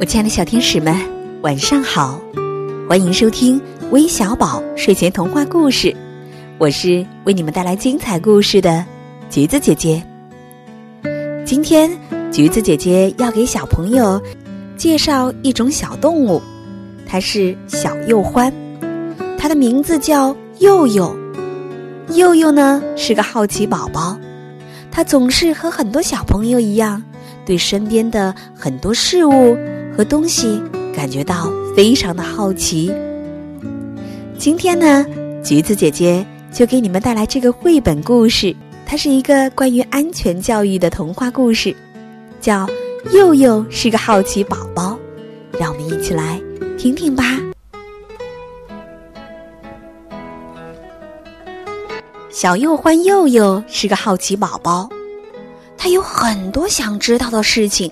[0.00, 0.96] 我亲爱的小天使们，
[1.42, 2.20] 晚上好！
[2.88, 5.92] 欢迎收听微小宝睡前童话故事，
[6.56, 8.86] 我是为你们带来精彩故事的
[9.28, 10.00] 橘子姐姐。
[11.44, 11.90] 今天，
[12.30, 14.22] 橘子姐姐要给小朋友
[14.76, 16.40] 介绍一种小动物，
[17.04, 18.52] 它是小鼬獾，
[19.36, 21.12] 它的名字叫佑佑。
[22.14, 24.16] 佑佑呢是个好奇宝宝，
[24.92, 27.02] 它总是和很多小朋友一样，
[27.44, 29.58] 对身边的很多事物。
[29.98, 30.62] 和东西
[30.94, 32.94] 感觉到非常的好奇。
[34.38, 35.04] 今天呢，
[35.42, 38.54] 橘子姐姐就给你们带来这个绘本故事，
[38.86, 41.74] 它是一个关于安全教育的童话故事，
[42.40, 42.64] 叫
[43.12, 44.96] 《佑佑是个好奇宝宝》，
[45.58, 46.40] 让我们一起来
[46.78, 47.36] 听听吧。
[52.30, 54.88] 小鼬獾佑佑是个好奇宝宝，
[55.76, 57.90] 他有很多想知道的事情。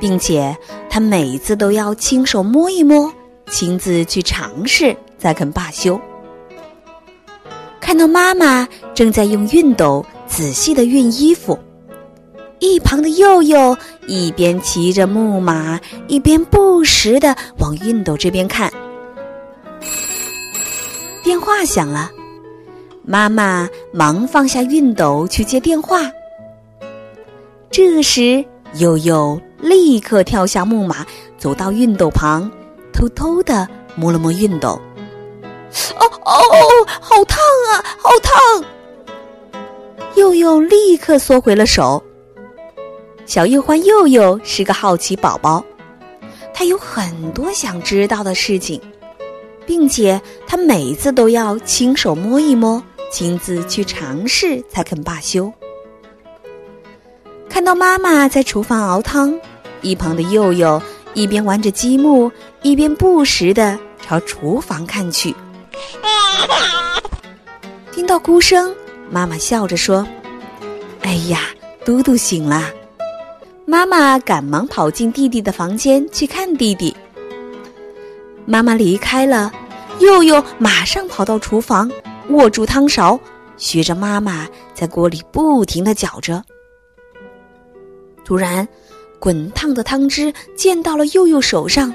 [0.00, 0.54] 并且
[0.94, 3.12] 他每次都要亲手摸一摸，
[3.50, 6.00] 亲自去尝试，才肯罢休。
[7.80, 11.58] 看到妈妈正在用熨斗仔细的熨衣服，
[12.60, 18.72] 一旁的佑佑一边骑着木马，一边不时的往熨斗这边看。
[21.24, 22.08] 电话响了，
[23.02, 26.08] 妈妈忙放下熨斗去接电话。
[27.68, 29.36] 这时，佑佑。
[29.64, 31.06] 立刻跳下木马，
[31.38, 32.50] 走到熨斗旁，
[32.92, 34.78] 偷偷的摸了摸熨斗。
[35.96, 37.38] 哦哦，好烫
[37.72, 38.64] 啊，好烫！
[40.16, 42.02] 佑佑立刻缩回了手。
[43.24, 45.64] 小鼬獾佑佑是个好奇宝宝，
[46.52, 48.78] 他有很多想知道的事情，
[49.64, 55.50] 并且他每次都要亲手摸一摸，亲自去尝试，才肯罢休。
[57.48, 59.40] 看到妈妈在厨房熬汤。
[59.84, 60.82] 一旁的佑佑
[61.12, 62.32] 一边玩着积木，
[62.62, 65.32] 一边不时的朝厨房看去。
[67.92, 68.74] 听到哭声，
[69.10, 70.04] 妈妈笑着说
[71.04, 71.40] ：“哎呀，
[71.84, 72.70] 嘟嘟醒了。”
[73.66, 76.96] 妈妈赶忙跑进弟弟的房间去看弟弟。
[78.46, 79.52] 妈妈离开了，
[80.00, 81.90] 佑佑马上跑到厨房，
[82.30, 83.20] 握住汤勺，
[83.58, 86.42] 学着妈妈在锅里不停的搅着。
[88.24, 88.66] 突然。
[89.24, 91.90] 滚烫的汤汁溅到了佑佑手上，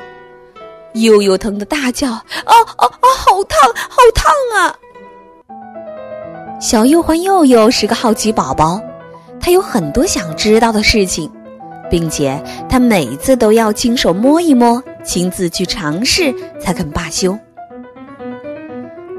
[0.95, 3.07] 佑佑疼得大叫：“啊啊啊！
[3.19, 4.75] 好烫，好烫啊！”
[6.59, 8.81] 小鼬獾佑佑是个好奇宝宝，
[9.39, 11.29] 他有很多想知道的事情，
[11.87, 17.37] 并且他每次都要亲手摸一摸，亲自去尝试，才肯罢休。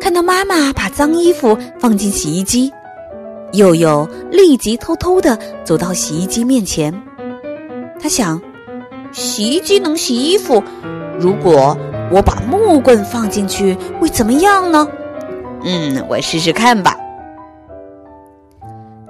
[0.00, 2.72] 看到妈妈把脏衣服放进洗衣机，
[3.52, 6.92] 佑佑立即偷偷的走到洗衣机面前。
[8.02, 8.40] 他想，
[9.12, 10.62] 洗衣机能洗衣服，
[11.18, 11.76] 如果
[12.10, 14.88] 我把木棍放进去，会怎么样呢？
[15.64, 16.96] 嗯，我试试看吧。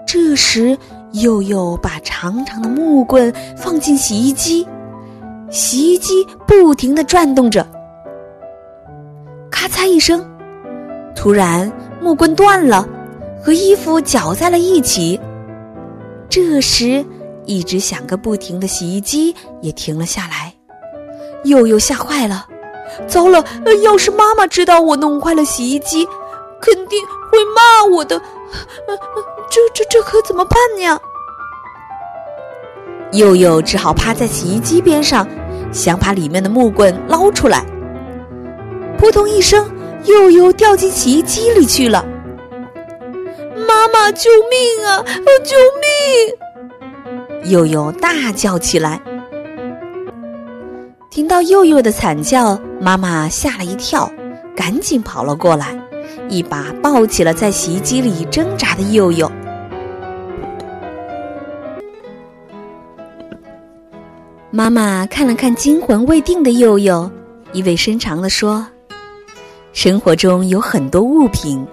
[0.06, 0.76] 这时，
[1.12, 4.66] 佑佑把长长的木棍放进洗衣机，
[5.50, 7.64] 洗衣机不停的转动着。
[9.50, 10.28] 咔嚓一声，
[11.14, 11.70] 突然
[12.00, 12.88] 木棍断了，
[13.40, 15.20] 和衣服搅在了一起。
[16.28, 17.04] 这时。
[17.50, 20.54] 一直响个不停的洗衣机也停了下来，
[21.42, 22.46] 佑佑吓坏了，
[23.08, 23.44] 糟了！
[23.82, 26.06] 要是妈妈知道我弄坏了洗衣机，
[26.60, 28.16] 肯定会骂我的。
[29.50, 30.96] 这这这可怎么办呀？
[33.10, 35.26] 佑佑只好趴在洗衣机边上，
[35.72, 37.66] 想把里面的木棍捞出来。
[38.96, 39.68] 扑通一声，
[40.04, 42.06] 佑佑掉进洗衣机里去了。
[43.66, 45.02] 妈妈，救命啊！
[45.42, 46.49] 救命！
[47.44, 49.00] 佑佑大叫起来，
[51.08, 54.10] 听到佑佑的惨叫，妈妈吓了一跳，
[54.54, 55.76] 赶紧跑了过来，
[56.28, 59.30] 一把抱起了在洗衣机里挣扎的佑佑。
[64.50, 67.10] 妈妈看了看惊魂未定的佑佑，
[67.52, 68.66] 意味深长地说
[69.72, 71.66] ：“生活中有很多物品，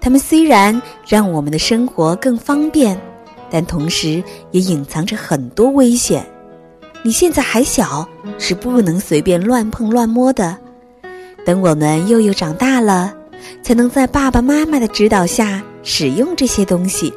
[0.00, 2.98] 它们虽然让我们的生活更方便。”
[3.50, 6.24] 但同时也隐藏着很多危险。
[7.02, 8.06] 你现在还小，
[8.38, 10.56] 是不能随便乱碰乱摸的。
[11.44, 13.14] 等我们佑佑长大了，
[13.62, 17.12] 才能在爸爸妈妈的指导下使用这些东西。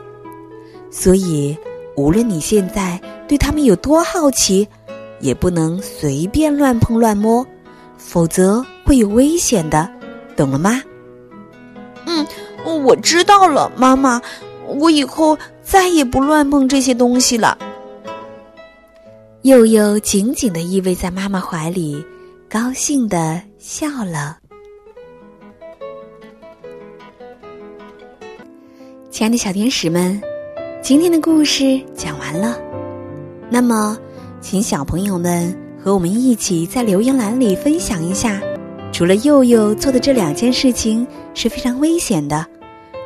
[0.90, 1.58] 所以，
[1.98, 4.68] 无论你现在对他们有多好奇，
[5.20, 7.46] 也不能随便乱碰乱摸，
[7.98, 9.90] 否则会有危险的。
[10.36, 10.82] 懂了吗？
[12.06, 12.26] 嗯，
[12.84, 14.22] 我知道了，妈妈。
[14.66, 15.38] 我以后
[15.74, 17.58] 再也不乱碰这些东西了。
[19.42, 22.06] 佑佑紧紧的依偎在妈妈怀里，
[22.48, 24.38] 高兴的笑了。
[29.10, 30.22] 亲爱的小天使们，
[30.80, 32.56] 今天的故事讲完了。
[33.50, 33.98] 那么，
[34.42, 38.40] 请小朋友们和我们一起在留言栏里分享一下，
[38.92, 42.46] 除了佑佑做的这两件事情是非常危险的，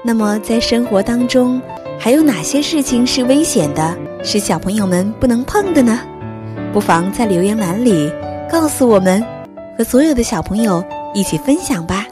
[0.04, 1.62] 那么在生活当中
[2.00, 6.00] 还有哪些事情是危险的，是小朋友们不能碰的呢？
[6.72, 8.12] 不妨在留言栏里
[8.50, 9.24] 告诉我们，
[9.78, 10.84] 和所有的小朋友
[11.14, 12.06] 一起分享吧。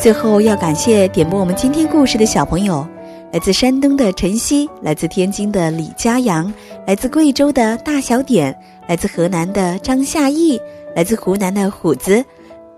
[0.00, 2.86] 最后要感谢点播我们今天故事的小朋友，
[3.32, 6.52] 来自山东的晨曦，来自天津的李佳阳，
[6.86, 8.56] 来自贵州的大小点，
[8.88, 10.58] 来自河南的张夏意，
[10.96, 12.24] 来自湖南的虎子，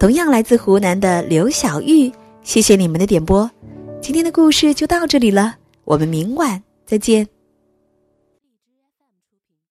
[0.01, 2.13] 同样来自湖南的刘小玉。
[2.43, 3.49] 谢谢你们的点播，
[4.01, 5.55] 今天的故事就到这里了，
[5.93, 7.42] 我们明晚再见。